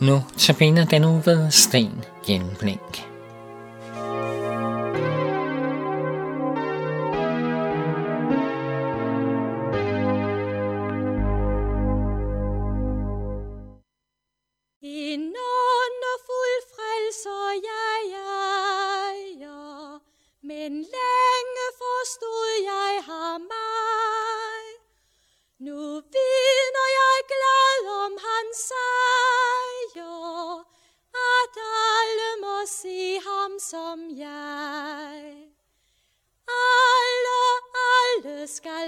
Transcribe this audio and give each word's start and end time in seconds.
Nu 0.00 0.22
tabiner 0.36 0.84
den 0.84 1.02
nu 1.02 1.22
ved 1.24 1.50
Sten 1.50 2.04
Genblink. 2.26 3.04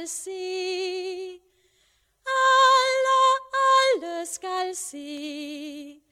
Skal 0.01 0.09
se, 0.09 1.41
alle, 2.27 3.21
alle 3.53 4.27
skal 4.27 4.77
se, 4.77 6.03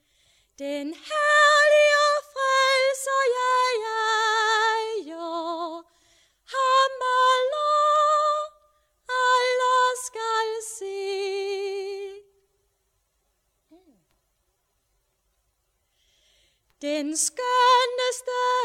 den 0.58 0.94
herlige 0.94 2.08
frelser 2.32 3.22
jeg 3.38 3.72
ejer, 3.92 5.82
ham 6.54 7.02
alle, 7.12 7.70
alle 9.08 9.96
skal 10.06 10.50
se. 10.76 11.00
Hmm. 13.70 14.00
Den 16.82 17.16
skønneste 17.16 18.57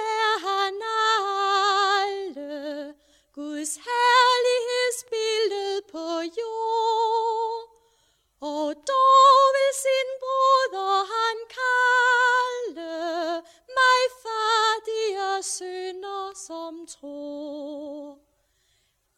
som 16.84 17.02
tror. 17.02 18.20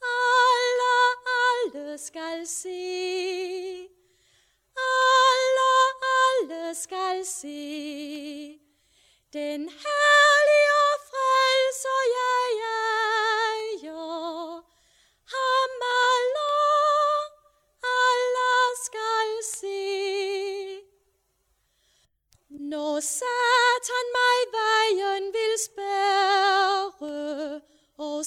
Alle, 0.01 0.93
alle 1.73 1.97
skal 1.97 2.47
se, 2.47 3.87
alle, 4.77 5.71
alle 6.03 6.75
skal 6.75 7.25
se, 7.25 8.59
den 9.33 9.69
her 9.69 9.94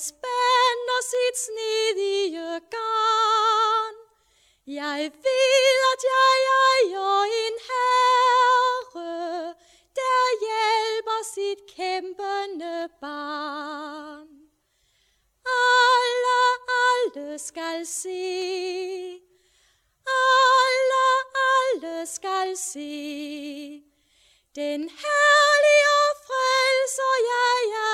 spænder 0.06 1.00
sit 1.12 1.36
snedige 1.46 2.60
garn, 2.74 3.94
jeg 4.66 5.00
ved, 5.24 5.76
at 5.92 6.00
jeg 6.12 6.36
ejer 6.66 7.22
en 7.44 7.54
herre, 7.68 9.54
der 9.98 10.22
hjælper 10.44 11.20
sit 11.34 11.60
kæmpende 11.76 12.88
barn. 13.00 14.28
Alle, 15.46 16.40
alle 16.90 17.38
skal 17.38 17.86
se, 17.86 18.24
alle, 20.06 21.08
alle 21.58 22.06
skal 22.06 22.56
se, 22.56 23.82
den 24.54 24.80
herlige 25.02 25.98
frelser 26.26 27.14
jeg 27.32 27.60
er. 27.72 27.87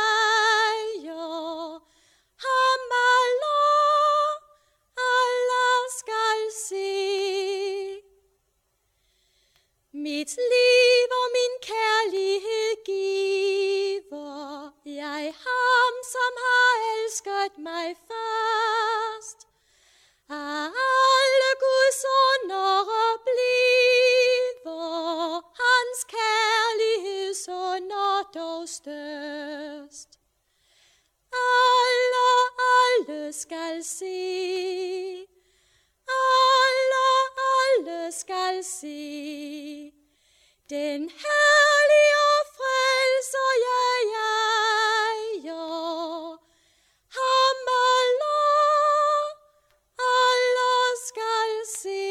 Skal 33.34 33.84
se, 33.84 35.26
alle, 36.08 37.06
alle 37.54 38.12
skal 38.12 38.64
se, 38.64 39.92
den 40.70 41.10
herlige 41.24 42.30
frelser 42.56 43.52
jeg 43.64 44.02
ejer, 45.40 46.30
ham 47.18 47.68
alle, 47.90 48.38
alle 49.98 50.74
skal 51.06 51.52
se. 51.82 52.04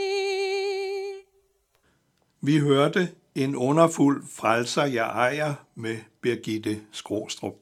Vi 2.42 2.60
hørte 2.60 3.12
en 3.36 3.56
underfuld 3.56 4.24
frelser 4.32 4.86
jeg 4.86 5.06
ejer 5.06 5.54
med 5.76 5.98
Birgitte 6.22 6.82
Skråstrup. 6.92 7.56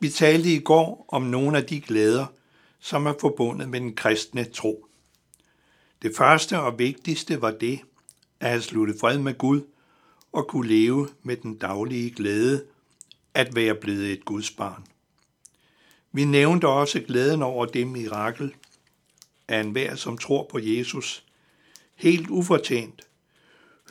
Vi 0.00 0.08
talte 0.08 0.54
i 0.54 0.58
går 0.58 1.04
om 1.08 1.22
nogle 1.22 1.58
af 1.58 1.64
de 1.64 1.80
glæder, 1.80 2.26
som 2.80 3.06
er 3.06 3.14
forbundet 3.20 3.68
med 3.68 3.80
den 3.80 3.94
kristne 3.94 4.44
tro. 4.44 4.86
Det 6.02 6.16
første 6.16 6.58
og 6.58 6.78
vigtigste 6.78 7.42
var 7.42 7.50
det, 7.50 7.80
at 8.40 8.50
have 8.50 8.62
sluttet 8.62 9.00
fred 9.00 9.18
med 9.18 9.38
Gud 9.38 9.60
og 10.32 10.48
kunne 10.48 10.68
leve 10.68 11.08
med 11.22 11.36
den 11.36 11.58
daglige 11.58 12.10
glæde 12.10 12.64
at 13.34 13.56
være 13.56 13.74
blevet 13.74 14.12
et 14.12 14.24
Guds 14.24 14.50
barn. 14.50 14.84
Vi 16.12 16.24
nævnte 16.24 16.68
også 16.68 17.00
glæden 17.00 17.42
over 17.42 17.66
det 17.66 17.86
mirakel, 17.86 18.54
at 19.48 19.66
enhver, 19.66 19.94
som 19.94 20.18
tror 20.18 20.48
på 20.50 20.58
Jesus, 20.58 21.24
helt 21.94 22.30
ufortjent, 22.30 23.08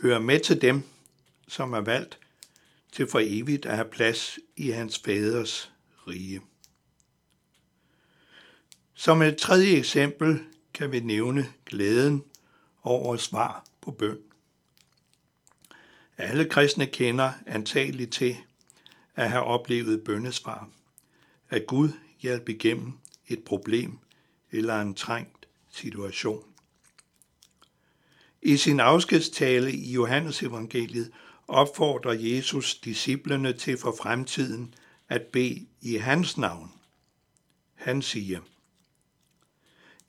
hører 0.02 0.20
med 0.20 0.40
til 0.40 0.62
dem, 0.62 0.84
som 1.48 1.74
er 1.74 1.82
valgt 1.82 2.20
til 2.92 3.08
for 3.08 3.20
evigt 3.24 3.66
at 3.66 3.76
have 3.76 3.90
plads 3.90 4.40
i 4.56 4.70
hans 4.70 5.00
faders 5.06 5.72
rige. 6.08 6.42
Som 8.94 9.22
et 9.22 9.38
tredje 9.38 9.78
eksempel 9.78 10.40
kan 10.74 10.92
vi 10.92 11.00
nævne 11.00 11.54
glæden 11.66 12.24
over 12.84 13.18
svar 13.18 13.66
på 13.82 13.92
bøn. 13.92 14.18
Alle 16.18 16.46
kristne 16.46 16.86
kender 16.86 17.32
antageligt 17.46 18.14
til 18.14 18.38
at 19.16 19.32
have 19.32 19.44
oplevet 19.44 20.04
bønnesvar, 20.04 20.70
at 21.50 21.68
Gud 21.68 21.90
hjælper 22.20 22.54
igennem 22.54 22.94
et 23.28 23.44
problem 23.44 24.00
eller 24.52 24.82
en 24.82 24.94
trængt 24.94 25.48
situation. 25.70 26.44
I 28.42 28.58
sin 28.58 28.80
afskedstale 28.80 29.72
i 29.72 29.92
Johannes 29.92 30.44
evangeliet 30.44 31.12
opfordrer 31.48 32.14
Jesus 32.14 32.76
disciplene 32.76 33.54
til 33.54 33.78
for 33.78 33.96
fremtiden 34.02 34.74
at 35.10 35.22
bede 35.22 35.68
i 35.82 35.96
hans 35.96 36.38
navn. 36.38 36.72
Han 37.76 38.02
siger, 38.02 38.42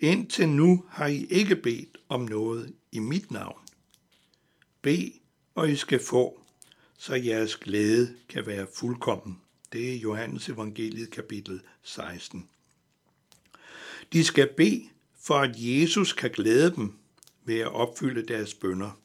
Indtil 0.00 0.48
nu 0.48 0.84
har 0.88 1.06
I 1.06 1.24
ikke 1.24 1.56
bedt 1.56 1.98
om 2.08 2.20
noget 2.20 2.74
i 2.92 2.98
mit 2.98 3.30
navn. 3.30 3.60
Bed, 4.82 5.10
og 5.54 5.70
I 5.70 5.76
skal 5.76 6.00
få, 6.04 6.40
så 6.98 7.14
jeres 7.14 7.56
glæde 7.56 8.14
kan 8.28 8.46
være 8.46 8.66
fuldkommen. 8.74 9.40
Det 9.72 9.94
er 9.94 9.98
Johannes 9.98 10.48
evangeliet 10.48 11.10
kapitel 11.10 11.60
16. 11.82 12.48
De 14.12 14.24
skal 14.24 14.48
bede, 14.56 14.88
for 15.20 15.34
at 15.34 15.54
Jesus 15.56 16.12
kan 16.12 16.30
glæde 16.30 16.74
dem 16.76 16.92
ved 17.44 17.58
at 17.58 17.72
opfylde 17.74 18.26
deres 18.26 18.54
bønder. 18.54 19.00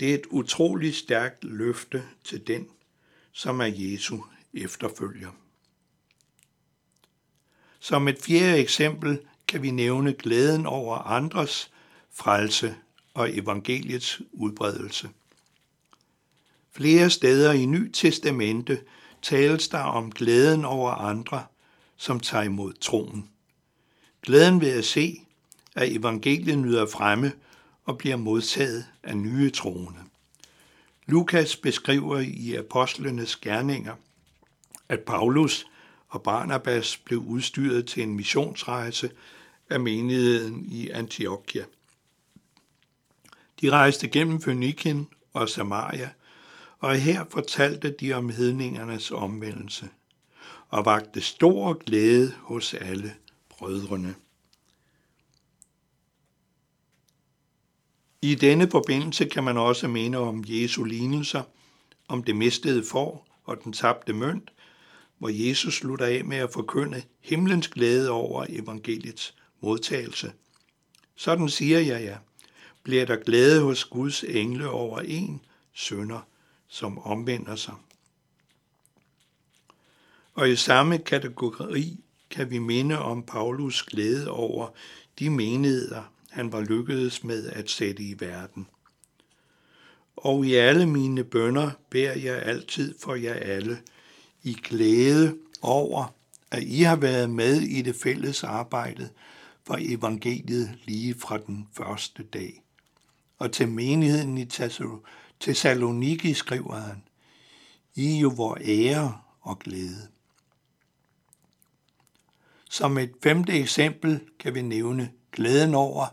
Det 0.00 0.10
er 0.10 0.14
et 0.14 0.26
utroligt 0.30 0.96
stærkt 0.96 1.44
løfte 1.44 2.02
til 2.24 2.46
den, 2.46 2.68
som 3.32 3.60
er 3.60 3.72
Jesu 3.76 4.20
efterfølger. 4.56 5.30
Som 7.78 8.08
et 8.08 8.18
fjerde 8.22 8.58
eksempel 8.58 9.20
kan 9.48 9.62
vi 9.62 9.70
nævne 9.70 10.12
glæden 10.12 10.66
over 10.66 10.96
andres 10.96 11.70
frelse 12.12 12.76
og 13.14 13.36
evangeliets 13.36 14.22
udbredelse. 14.32 15.08
Flere 16.72 17.10
steder 17.10 17.52
i 17.52 17.66
Ny 17.66 17.90
Testamente 17.92 18.80
tales 19.22 19.68
der 19.68 19.78
om 19.78 20.10
glæden 20.12 20.64
over 20.64 20.90
andre, 20.90 21.44
som 21.96 22.20
tager 22.20 22.44
imod 22.44 22.72
troen. 22.72 23.30
Glæden 24.22 24.60
ved 24.60 24.78
at 24.78 24.84
se, 24.84 25.20
at 25.74 25.92
evangeliet 25.92 26.58
nyder 26.58 26.86
fremme 26.86 27.32
og 27.84 27.98
bliver 27.98 28.16
modtaget 28.16 28.86
af 29.02 29.16
nye 29.16 29.50
troende. 29.50 30.00
Lukas 31.06 31.56
beskriver 31.56 32.18
i 32.18 32.54
Apostlenes 32.54 33.36
Gerninger, 33.36 33.94
at 34.94 35.00
Paulus 35.00 35.66
og 36.08 36.22
Barnabas 36.22 36.96
blev 36.96 37.18
udstyret 37.18 37.86
til 37.86 38.02
en 38.02 38.14
missionsrejse 38.14 39.10
af 39.70 39.80
menigheden 39.80 40.64
i 40.64 40.90
Antiochia. 40.90 41.64
De 43.60 43.70
rejste 43.70 44.08
gennem 44.08 44.40
Fønikien 44.40 45.08
og 45.32 45.48
Samaria, 45.48 46.10
og 46.78 46.96
her 46.96 47.24
fortalte 47.30 47.90
de 48.00 48.12
om 48.12 48.28
hedningernes 48.28 49.10
omvendelse, 49.10 49.88
og 50.68 50.84
vagte 50.84 51.20
stor 51.20 51.72
glæde 51.72 52.32
hos 52.38 52.74
alle 52.74 53.14
brødrene. 53.48 54.14
I 58.22 58.34
denne 58.34 58.70
forbindelse 58.70 59.24
kan 59.24 59.44
man 59.44 59.56
også 59.56 59.88
mene 59.88 60.18
om 60.18 60.44
Jesu 60.48 60.84
lignelser, 60.84 61.42
om 62.08 62.22
det 62.22 62.36
mistede 62.36 62.84
får 62.84 63.26
og 63.44 63.64
den 63.64 63.72
tabte 63.72 64.12
mønt, 64.12 64.53
hvor 65.24 65.48
Jesus 65.48 65.74
slutter 65.74 66.06
af 66.06 66.24
med 66.24 66.36
at 66.36 66.52
forkynde 66.52 67.02
himlens 67.20 67.68
glæde 67.68 68.10
over 68.10 68.46
evangeliets 68.48 69.34
modtagelse. 69.60 70.32
Sådan 71.16 71.48
siger 71.48 71.78
jeg 71.78 72.02
ja. 72.02 72.16
Bliver 72.82 73.04
der 73.04 73.16
glæde 73.16 73.62
hos 73.62 73.84
Guds 73.84 74.24
engle 74.24 74.68
over 74.68 75.00
en 75.00 75.40
sønder, 75.74 76.26
som 76.68 76.98
omvender 76.98 77.56
sig. 77.56 77.74
Og 80.34 80.50
i 80.50 80.56
samme 80.56 80.98
kategori 80.98 82.00
kan 82.30 82.50
vi 82.50 82.58
minde 82.58 82.98
om 82.98 83.22
Paulus 83.22 83.82
glæde 83.82 84.30
over 84.30 84.68
de 85.18 85.30
menigheder, 85.30 86.12
han 86.30 86.52
var 86.52 86.60
lykkedes 86.60 87.24
med 87.24 87.50
at 87.50 87.70
sætte 87.70 88.02
i 88.02 88.14
verden. 88.18 88.66
Og 90.16 90.46
i 90.46 90.54
alle 90.54 90.86
mine 90.86 91.24
bønder 91.24 91.70
beder 91.90 92.18
jeg 92.18 92.42
altid 92.42 92.94
for 93.00 93.14
jer 93.14 93.34
alle 93.34 93.78
i 94.44 94.52
glæde 94.52 95.38
over, 95.62 96.14
at 96.50 96.62
I 96.62 96.82
har 96.82 96.96
været 96.96 97.30
med 97.30 97.60
i 97.60 97.82
det 97.82 97.96
fælles 97.96 98.44
arbejde 98.44 99.08
for 99.64 99.76
evangeliet 99.80 100.78
lige 100.84 101.14
fra 101.14 101.38
den 101.38 101.68
første 101.72 102.22
dag. 102.22 102.62
Og 103.38 103.52
til 103.52 103.68
menigheden 103.68 104.38
i 104.38 104.46
Thessaloniki 105.40 106.34
skriver 106.34 106.74
han, 106.74 107.02
I 107.94 108.16
er 108.16 108.20
jo 108.20 108.28
vor 108.28 108.58
ære 108.60 109.20
og 109.40 109.58
glæde. 109.58 110.08
Som 112.70 112.98
et 112.98 113.12
femte 113.22 113.52
eksempel 113.52 114.20
kan 114.38 114.54
vi 114.54 114.62
nævne 114.62 115.10
glæden 115.32 115.74
over 115.74 116.06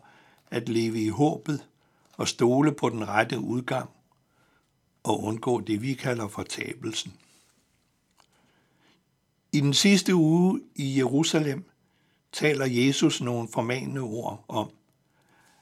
at 0.51 0.69
leve 0.69 1.01
i 1.01 1.09
håbet 1.09 1.67
og 2.17 2.27
stole 2.27 2.71
på 2.71 2.89
den 2.89 3.07
rette 3.07 3.39
udgang 3.39 3.89
og 5.03 5.23
undgå 5.23 5.59
det, 5.59 5.81
vi 5.81 5.93
kalder 5.93 6.27
fortabelsen. 6.27 7.13
I 9.53 9.59
den 9.59 9.73
sidste 9.73 10.15
uge 10.15 10.61
i 10.75 10.97
Jerusalem 10.97 11.69
taler 12.31 12.65
Jesus 12.65 13.21
nogle 13.21 13.47
formanende 13.53 14.01
ord 14.01 14.45
om, 14.47 14.69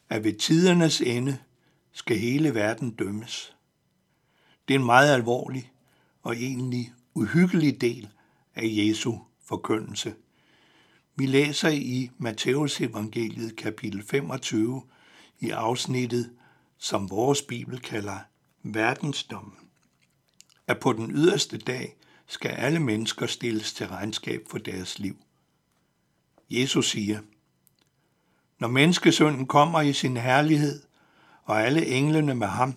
at 0.09 0.23
ved 0.23 0.33
tidernes 0.33 1.01
ende 1.01 1.37
skal 1.91 2.17
hele 2.17 2.55
verden 2.55 2.91
dømmes. 2.91 3.55
Det 4.67 4.73
er 4.73 4.79
en 4.79 4.85
meget 4.85 5.13
alvorlig 5.13 5.71
og 6.23 6.35
egentlig 6.35 6.93
uhyggelig 7.13 7.81
del 7.81 8.09
af 8.55 8.63
Jesu 8.63 9.17
forkyndelse. 9.45 10.13
Vi 11.15 11.25
læser 11.25 11.69
i 11.69 12.09
Matteus 12.17 12.81
evangeliet 12.81 13.55
kapitel 13.55 14.03
25 14.03 14.81
i 15.39 15.49
afsnittet, 15.49 16.31
som 16.77 17.09
vores 17.09 17.41
bibel 17.41 17.79
kalder 17.79 18.19
verdensdommen, 18.63 19.53
at 20.67 20.79
på 20.79 20.93
den 20.93 21.11
yderste 21.11 21.57
dag 21.57 21.95
skal 22.31 22.51
alle 22.51 22.79
mennesker 22.79 23.27
stilles 23.27 23.73
til 23.73 23.87
regnskab 23.87 24.41
for 24.49 24.57
deres 24.57 24.99
liv. 24.99 25.17
Jesus 26.49 26.89
siger, 26.89 27.19
når 28.59 28.67
menneskesønnen 28.67 29.47
kommer 29.47 29.81
i 29.81 29.93
sin 29.93 30.17
herlighed, 30.17 30.83
og 31.43 31.61
alle 31.61 31.85
englene 31.85 32.35
med 32.35 32.47
ham, 32.47 32.73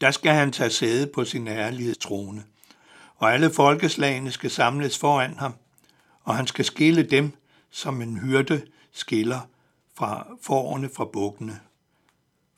der 0.00 0.10
skal 0.10 0.32
han 0.32 0.52
tage 0.52 0.70
sæde 0.70 1.06
på 1.06 1.24
sin 1.24 1.46
herlighedstrone, 1.46 2.44
og 3.16 3.34
alle 3.34 3.50
folkeslagene 3.50 4.30
skal 4.30 4.50
samles 4.50 4.98
foran 4.98 5.38
ham, 5.38 5.54
og 6.22 6.36
han 6.36 6.46
skal 6.46 6.64
skille 6.64 7.02
dem, 7.02 7.32
som 7.70 8.02
en 8.02 8.18
hyrde 8.18 8.66
skiller 8.92 9.40
fra 9.94 10.26
forerne 10.42 10.88
fra 10.88 11.04
bukkene. 11.04 11.60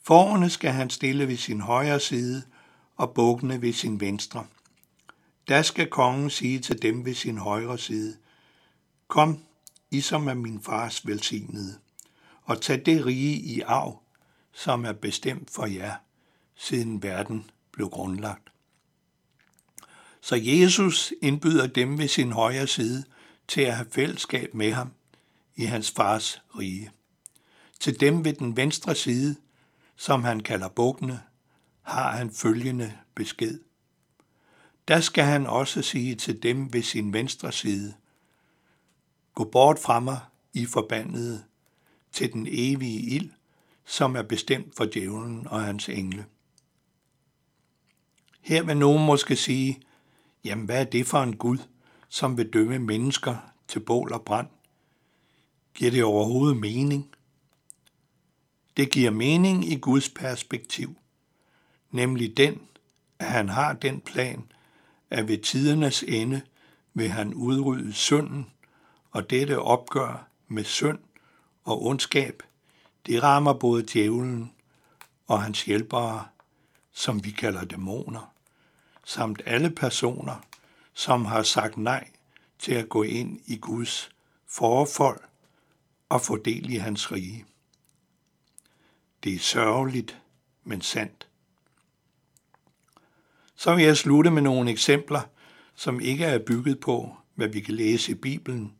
Forerne 0.02 0.50
skal 0.50 0.70
han 0.70 0.90
stille 0.90 1.28
ved 1.28 1.36
sin 1.36 1.60
højre 1.60 2.00
side, 2.00 2.42
og 2.96 3.14
bukkene 3.14 3.62
ved 3.62 3.72
sin 3.72 4.00
venstre. 4.00 4.46
Da 5.48 5.62
skal 5.62 5.90
kongen 5.90 6.30
sige 6.30 6.58
til 6.58 6.82
dem 6.82 7.04
ved 7.04 7.14
sin 7.14 7.38
højre 7.38 7.78
side, 7.78 8.16
Kom, 9.08 9.38
I 9.90 10.00
som 10.00 10.28
er 10.28 10.34
min 10.34 10.62
fars 10.62 11.06
velsignede, 11.06 11.78
og 12.42 12.60
tag 12.60 12.82
det 12.86 13.06
rige 13.06 13.36
i 13.36 13.60
arv, 13.60 14.02
som 14.52 14.84
er 14.84 14.92
bestemt 14.92 15.50
for 15.50 15.66
jer, 15.66 15.94
siden 16.56 17.02
verden 17.02 17.50
blev 17.72 17.88
grundlagt. 17.88 18.52
Så 20.20 20.36
Jesus 20.36 21.12
indbyder 21.22 21.66
dem 21.66 21.98
ved 21.98 22.08
sin 22.08 22.32
højre 22.32 22.66
side 22.66 23.04
til 23.48 23.60
at 23.60 23.76
have 23.76 23.88
fællesskab 23.90 24.54
med 24.54 24.72
ham 24.72 24.92
i 25.56 25.64
hans 25.64 25.90
fars 25.90 26.42
rige. 26.58 26.90
Til 27.80 28.00
dem 28.00 28.24
ved 28.24 28.32
den 28.32 28.56
venstre 28.56 28.94
side, 28.94 29.36
som 29.96 30.24
han 30.24 30.40
kalder 30.40 30.68
bukkene, 30.68 31.20
har 31.82 32.16
han 32.16 32.30
følgende 32.30 32.92
besked. 33.14 33.60
Der 34.88 35.00
skal 35.00 35.24
han 35.24 35.46
også 35.46 35.82
sige 35.82 36.14
til 36.14 36.42
dem 36.42 36.72
ved 36.72 36.82
sin 36.82 37.12
venstre 37.12 37.52
side, 37.52 37.94
Gå 39.34 39.44
bort 39.44 39.78
fra 39.78 40.00
mig, 40.00 40.20
I 40.52 40.66
forbandede, 40.66 41.44
til 42.12 42.32
den 42.32 42.46
evige 42.50 43.00
ild, 43.00 43.30
som 43.84 44.16
er 44.16 44.22
bestemt 44.22 44.76
for 44.76 44.84
djævlen 44.84 45.48
og 45.48 45.64
hans 45.64 45.88
engle. 45.88 46.26
Her 48.40 48.62
vil 48.62 48.76
nogen 48.76 49.06
måske 49.06 49.36
sige, 49.36 49.80
jamen 50.44 50.64
hvad 50.64 50.80
er 50.80 50.84
det 50.84 51.06
for 51.06 51.22
en 51.22 51.36
Gud, 51.36 51.58
som 52.08 52.36
vil 52.36 52.52
dømme 52.52 52.78
mennesker 52.78 53.36
til 53.68 53.80
bål 53.80 54.12
og 54.12 54.22
brand? 54.22 54.48
Giver 55.74 55.90
det 55.90 56.04
overhovedet 56.04 56.56
mening? 56.56 57.14
Det 58.76 58.90
giver 58.90 59.10
mening 59.10 59.72
i 59.72 59.76
Guds 59.76 60.08
perspektiv, 60.08 60.96
nemlig 61.90 62.36
den, 62.36 62.60
at 63.18 63.26
han 63.26 63.48
har 63.48 63.72
den 63.72 64.00
plan, 64.00 64.52
at 65.14 65.28
ved 65.28 65.38
tidernes 65.38 66.02
ende 66.02 66.42
vil 66.94 67.08
han 67.08 67.34
udrydde 67.34 67.92
synden, 67.92 68.50
og 69.10 69.30
dette 69.30 69.58
opgør 69.58 70.28
med 70.48 70.64
synd 70.64 70.98
og 71.64 71.86
ondskab, 71.86 72.42
det 73.06 73.22
rammer 73.22 73.52
både 73.52 73.86
djævlen 73.92 74.52
og 75.26 75.42
hans 75.42 75.64
hjælpere, 75.64 76.26
som 76.92 77.24
vi 77.24 77.30
kalder 77.30 77.64
dæmoner, 77.64 78.34
samt 79.04 79.42
alle 79.46 79.70
personer, 79.70 80.36
som 80.94 81.24
har 81.24 81.42
sagt 81.42 81.76
nej 81.76 82.08
til 82.58 82.74
at 82.74 82.88
gå 82.88 83.02
ind 83.02 83.40
i 83.46 83.56
Guds 83.56 84.10
forfold 84.46 85.20
og 86.08 86.20
få 86.20 86.36
del 86.36 86.70
i 86.70 86.76
hans 86.76 87.12
rige. 87.12 87.44
Det 89.24 89.34
er 89.34 89.38
sørgeligt, 89.38 90.20
men 90.64 90.80
sandt. 90.80 91.28
Så 93.56 93.74
vil 93.74 93.84
jeg 93.84 93.96
slutte 93.96 94.30
med 94.30 94.42
nogle 94.42 94.70
eksempler, 94.70 95.20
som 95.74 96.00
ikke 96.00 96.24
er 96.24 96.38
bygget 96.38 96.80
på, 96.80 97.16
hvad 97.34 97.48
vi 97.48 97.60
kan 97.60 97.74
læse 97.74 98.12
i 98.12 98.14
Bibelen, 98.14 98.74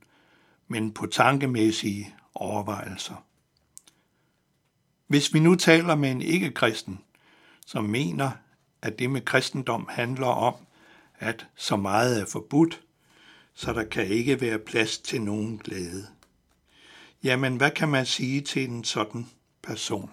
men 0.67 0.91
på 0.91 1.05
tankemæssige 1.05 2.15
overvejelser. 2.33 3.25
Hvis 5.07 5.33
vi 5.33 5.39
nu 5.39 5.55
taler 5.55 5.95
med 5.95 6.11
en 6.11 6.21
ikke-kristen, 6.21 6.99
som 7.65 7.83
mener, 7.83 8.31
at 8.81 8.99
det 8.99 9.09
med 9.09 9.21
kristendom 9.21 9.87
handler 9.89 10.27
om, 10.27 10.55
at 11.19 11.47
så 11.55 11.75
meget 11.75 12.21
er 12.21 12.25
forbudt, 12.25 12.81
så 13.53 13.73
der 13.73 13.83
kan 13.83 14.07
ikke 14.07 14.41
være 14.41 14.59
plads 14.59 14.97
til 14.97 15.21
nogen 15.21 15.57
glæde. 15.57 16.07
Jamen, 17.23 17.57
hvad 17.57 17.71
kan 17.71 17.89
man 17.89 18.05
sige 18.05 18.41
til 18.41 18.69
en 18.69 18.83
sådan 18.83 19.27
person? 19.63 20.11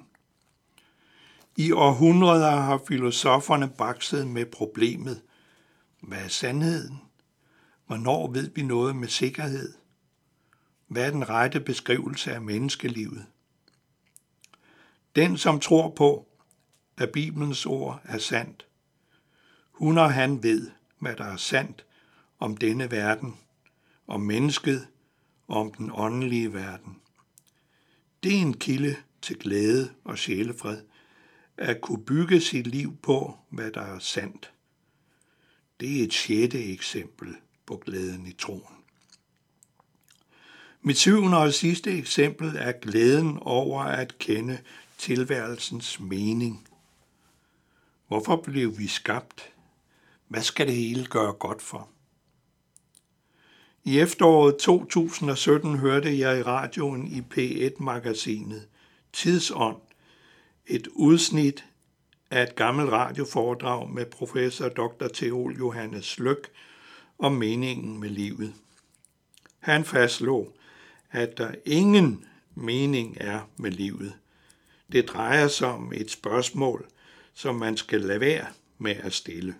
I 1.56 1.72
århundreder 1.72 2.50
har 2.50 2.82
filosoferne 2.88 3.68
bakset 3.68 4.26
med 4.26 4.46
problemet. 4.46 5.22
Hvad 6.00 6.18
er 6.18 6.28
sandheden? 6.28 6.98
Hvornår 7.86 8.30
ved 8.30 8.50
vi 8.54 8.62
noget 8.62 8.96
med 8.96 9.08
sikkerhed? 9.08 9.72
Hvad 10.86 11.06
er 11.06 11.10
den 11.10 11.28
rette 11.28 11.60
beskrivelse 11.60 12.32
af 12.32 12.42
menneskelivet? 12.42 13.26
Den, 15.16 15.36
som 15.36 15.60
tror 15.60 15.90
på, 15.90 16.28
at 16.98 17.10
Bibelens 17.10 17.66
ord 17.66 18.00
er 18.04 18.18
sandt, 18.18 18.66
Hun 19.72 19.98
og 19.98 20.12
han 20.12 20.42
ved, 20.42 20.70
hvad 20.98 21.16
der 21.16 21.24
er 21.24 21.36
sandt 21.36 21.84
om 22.38 22.56
denne 22.56 22.90
verden, 22.90 23.36
om 24.06 24.20
mennesket 24.20 24.86
og 25.48 25.60
om 25.60 25.74
den 25.74 25.90
åndelige 25.94 26.52
verden. 26.52 27.00
Det 28.22 28.36
er 28.36 28.40
en 28.40 28.54
kilde 28.54 28.96
til 29.22 29.38
glæde 29.38 29.90
og 30.04 30.18
sjælefred, 30.18 30.82
at 31.56 31.80
kunne 31.80 32.04
bygge 32.04 32.40
sit 32.40 32.66
liv 32.66 32.96
på, 32.96 33.38
hvad 33.50 33.70
der 33.70 33.80
er 33.80 33.98
sandt. 33.98 34.52
Det 35.80 36.00
er 36.00 36.04
et 36.04 36.12
sjette 36.12 36.64
eksempel 36.64 37.36
på 37.66 37.76
glæden 37.76 38.26
i 38.26 38.32
troen. 38.32 38.76
Mit 40.82 40.98
syvende 40.98 41.38
og 41.38 41.52
sidste 41.52 41.98
eksempel 41.98 42.56
er 42.56 42.72
glæden 42.72 43.38
over 43.40 43.82
at 43.82 44.18
kende 44.18 44.58
tilværelsens 44.98 46.00
mening. 46.00 46.68
Hvorfor 48.08 48.36
blev 48.36 48.78
vi 48.78 48.86
skabt? 48.86 49.52
Hvad 50.28 50.42
skal 50.42 50.66
det 50.66 50.76
hele 50.76 51.06
gøre 51.06 51.32
godt 51.32 51.62
for? 51.62 51.88
I 53.84 53.98
efteråret 53.98 54.56
2017 54.56 55.78
hørte 55.78 56.18
jeg 56.18 56.38
i 56.38 56.42
radioen 56.42 57.06
i 57.06 57.20
P1-magasinet 57.20 58.68
Tidsånd 59.12 59.80
et 60.66 60.88
udsnit 60.92 61.64
af 62.30 62.42
et 62.42 62.54
gammelt 62.54 62.90
radioforedrag 62.90 63.90
med 63.90 64.06
professor 64.06 64.68
Dr. 64.68 65.08
Theol 65.14 65.58
Johannes 65.58 66.18
Lyk 66.18 66.48
om 67.18 67.32
meningen 67.32 68.00
med 68.00 68.08
livet. 68.08 68.54
Han 69.58 69.84
fastslog, 69.84 70.56
at 71.10 71.38
der 71.38 71.54
ingen 71.64 72.24
mening 72.54 73.16
er 73.20 73.40
med 73.56 73.70
livet. 73.70 74.14
Det 74.92 75.08
drejer 75.08 75.48
sig 75.48 75.68
om 75.68 75.92
et 75.94 76.10
spørgsmål, 76.10 76.86
som 77.34 77.54
man 77.54 77.76
skal 77.76 78.00
lade 78.00 78.20
være 78.20 78.46
med 78.78 78.96
at 78.96 79.12
stille. 79.12 79.54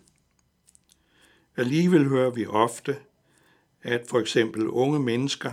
Alligevel 1.56 2.08
hører 2.08 2.30
vi 2.30 2.46
ofte, 2.46 2.96
at 3.82 4.04
for 4.08 4.20
eksempel 4.20 4.66
unge 4.66 5.00
mennesker 5.00 5.52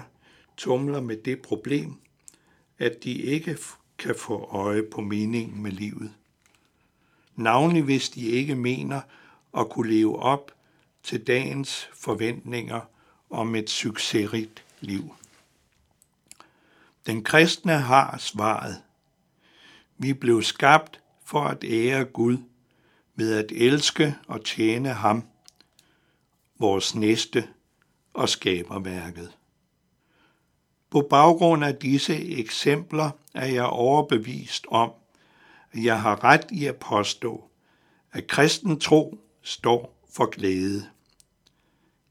tumler 0.57 1.01
med 1.01 1.17
det 1.17 1.41
problem, 1.41 1.95
at 2.77 3.03
de 3.03 3.11
ikke 3.13 3.57
kan 3.99 4.15
få 4.15 4.47
øje 4.51 4.83
på 4.83 5.01
meningen 5.01 5.63
med 5.63 5.71
livet. 5.71 6.13
Navnlig 7.35 7.83
hvis 7.83 8.09
de 8.09 8.25
ikke 8.25 8.55
mener 8.55 9.01
at 9.57 9.69
kunne 9.69 9.89
leve 9.91 10.19
op 10.19 10.51
til 11.03 11.27
dagens 11.27 11.89
forventninger 11.93 12.81
om 13.29 13.55
et 13.55 13.69
succesrigt 13.69 14.63
liv. 14.79 15.15
Den 17.05 17.23
kristne 17.23 17.73
har 17.73 18.17
svaret. 18.17 18.81
Vi 19.97 20.13
blev 20.13 20.43
skabt 20.43 21.01
for 21.25 21.41
at 21.41 21.63
ære 21.63 22.05
Gud 22.05 22.37
ved 23.15 23.33
at 23.33 23.51
elske 23.51 24.15
og 24.27 24.45
tjene 24.45 24.89
ham, 24.89 25.23
vores 26.59 26.95
næste 26.95 27.47
og 28.13 28.29
skaberværket. 28.29 29.38
På 30.89 31.07
baggrund 31.09 31.63
af 31.63 31.75
disse 31.75 32.15
eksempler 32.15 33.09
er 33.33 33.45
jeg 33.45 33.65
overbevist 33.65 34.65
om, 34.67 34.91
at 35.71 35.83
jeg 35.83 36.01
har 36.01 36.23
ret 36.23 36.45
i 36.51 36.65
at 36.65 36.75
påstå, 36.75 37.49
at 38.11 38.27
kristen 38.27 38.79
tro 38.79 39.17
står 39.41 40.05
for 40.13 40.25
glæde. 40.29 40.89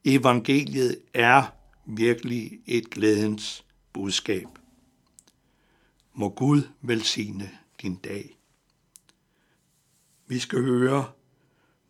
Evangeliet 0.04 1.00
er 1.14 1.54
virkelig 1.86 2.60
et 2.66 2.90
glædens 2.90 3.64
budskab. 3.92 4.46
Må 6.14 6.28
Gud 6.28 6.62
velsigne 6.80 7.50
din 7.82 7.96
dag. 7.96 8.38
Vi 10.26 10.38
skal 10.38 10.62
høre, 10.62 11.12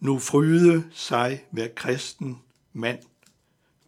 nu 0.01 0.19
fryde 0.19 0.85
sig 0.93 1.45
hver 1.51 1.69
kristen 1.77 2.39
mand 2.73 3.03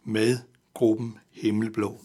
med 0.03 0.37
gruppen 0.73 1.19
Himmelblå. 1.31 1.99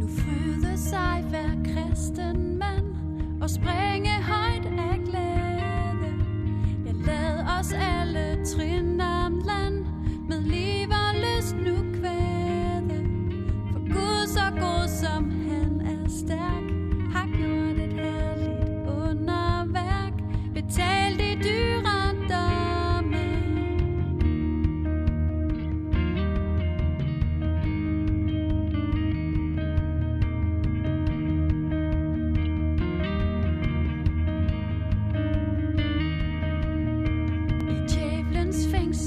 Nu 0.00 0.06
fryder 0.08 0.76
sig 0.76 1.24
hver 1.30 1.50
kristen 1.64 2.58
mand 2.58 2.86
og 3.42 3.50
springer 3.50 4.09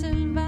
el 0.03 0.42